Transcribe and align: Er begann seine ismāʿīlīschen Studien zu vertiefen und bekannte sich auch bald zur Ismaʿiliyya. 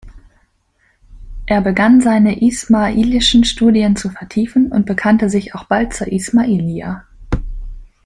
Er 1.45 1.61
begann 1.61 2.01
seine 2.01 2.39
ismāʿīlīschen 2.41 3.45
Studien 3.45 3.95
zu 3.95 4.09
vertiefen 4.09 4.71
und 4.71 4.87
bekannte 4.87 5.29
sich 5.29 5.53
auch 5.53 5.65
bald 5.65 5.93
zur 5.93 6.07
Ismaʿiliyya. 6.07 7.01